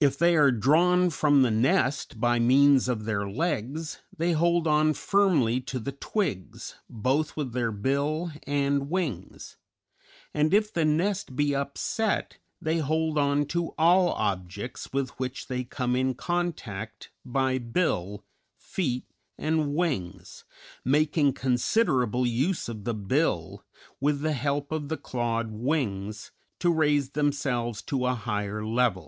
If 0.00 0.18
they 0.18 0.36
are 0.36 0.52
drawn 0.52 1.08
from 1.08 1.40
the 1.40 1.50
nest 1.50 2.20
by 2.20 2.38
means 2.38 2.88
of 2.90 3.06
their 3.06 3.26
legs, 3.26 4.00
they 4.14 4.32
hold 4.32 4.66
on 4.68 4.92
firmly 4.92 5.62
to 5.62 5.78
the 5.78 5.92
twigs, 5.92 6.74
both 6.90 7.38
with 7.38 7.54
their 7.54 7.72
bill 7.72 8.30
and 8.42 8.90
wings; 8.90 9.56
and 10.34 10.52
if 10.52 10.70
the 10.70 10.84
nest 10.84 11.34
be 11.36 11.54
upset 11.54 12.36
they 12.60 12.80
hold 12.80 13.16
on 13.16 13.46
to 13.46 13.68
all 13.78 14.10
objects 14.10 14.92
with 14.92 15.18
which 15.18 15.46
they 15.46 15.64
come 15.64 15.96
in 15.96 16.12
contact 16.16 17.08
by 17.24 17.56
bill, 17.56 18.26
feet, 18.58 19.06
and 19.38 19.74
wings, 19.74 20.44
making 20.84 21.32
considerable 21.32 22.26
use 22.26 22.68
of 22.68 22.84
the 22.84 22.92
bill, 22.92 23.64
with 24.02 24.20
the 24.20 24.34
help 24.34 24.70
of 24.70 24.90
the 24.90 24.98
clawed 24.98 25.50
wings, 25.50 26.30
to 26.60 26.70
raise 26.70 27.12
themselves 27.12 27.80
to 27.80 28.04
a 28.04 28.12
higher 28.14 28.62
level. 28.62 29.04